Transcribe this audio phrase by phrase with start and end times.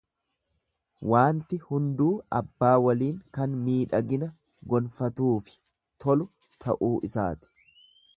[1.11, 2.07] Waanti hunduu
[2.39, 4.31] abbaa waliin kan miidhagina
[4.73, 5.55] gonfatuufi
[6.05, 6.27] tolu
[6.65, 7.55] ta'uu isaati.